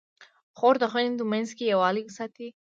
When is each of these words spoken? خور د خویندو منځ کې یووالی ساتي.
خور 0.57 0.75
د 0.79 0.83
خویندو 0.91 1.23
منځ 1.31 1.49
کې 1.57 1.65
یووالی 1.71 2.03
ساتي. 2.17 2.47